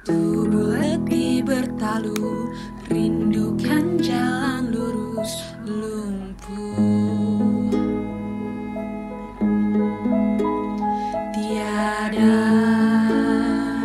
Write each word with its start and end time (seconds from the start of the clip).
Tubuh 0.00 0.80
letih 0.80 1.44
bertalu 1.44 2.48
Rindukan 2.88 4.00
jalan 4.00 4.72
lurus 4.72 5.52
lumpuh. 5.68 7.68
Tiada 11.36 12.40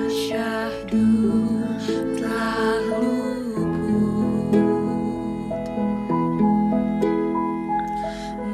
syahdu 0.07 1.11
telah 2.15 2.79
luput. 2.95 4.55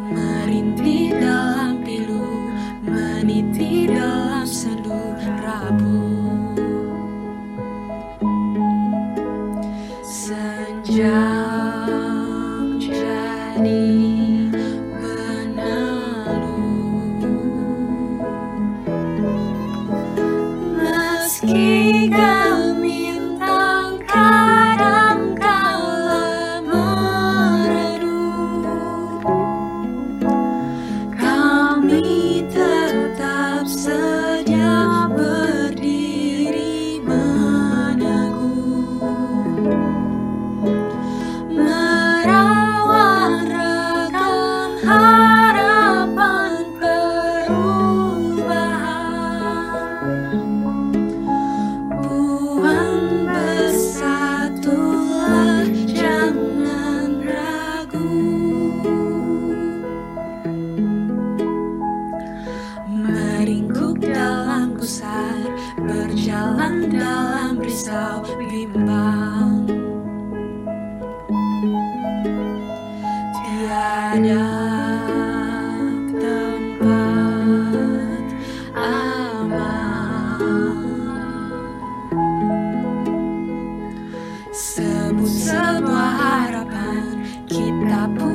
Merintih 0.09 1.13
dalam 1.13 1.77
pilu 1.85 2.25
Meniti 2.81 3.85
dalam 3.85 4.49
sendu 4.49 5.13
rapuh 5.45 6.10
job. 10.91 11.60
Berjalan 65.81 66.93
dalam 66.93 67.57
risau 67.57 68.21
bimbang 68.37 69.40
sebut 84.51 85.31
semua 85.31 86.11
harapan 86.11 87.23
kita 87.47 88.03
pun 88.19 88.30